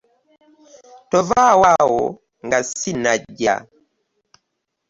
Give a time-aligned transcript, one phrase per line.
[1.11, 2.01] Tovaawo awo
[2.45, 3.55] nga ssinnajja.